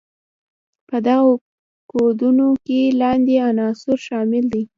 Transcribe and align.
په 0.87 0.97
دغو 1.07 1.31
کودونو 1.91 2.47
کې 2.65 2.81
لاندې 3.01 3.35
عناصر 3.49 3.97
شامل 4.07 4.43
دي. 4.53 4.63